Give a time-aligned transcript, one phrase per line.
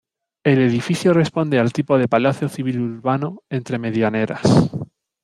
[0.43, 4.41] El edificio responde al tipo de palacio civil urbano entre medianeras.